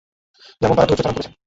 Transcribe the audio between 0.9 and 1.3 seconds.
ধারণ